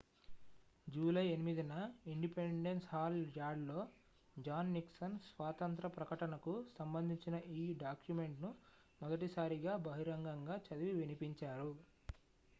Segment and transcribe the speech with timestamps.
[0.87, 1.73] July 8న
[2.05, 3.81] independence hall యార్డ్లో
[4.35, 8.51] John Nixon స్వాతంత్ర ప్రకటనకు సంబంధించిన ఈ డాక్యుమెంట్ను
[9.01, 11.71] మొదటిసారిగా బహిరంగంగా చదివి వినిపించారు